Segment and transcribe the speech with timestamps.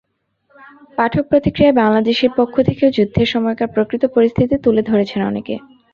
[0.97, 5.55] পাঠক প্রতিক্রিয়ায় বাংলাদেশের পক্ষ থেকেও যুদ্ধের সময়কার প্রকৃত পরিস্থিতি তুলে ধরেছেন অনেকে।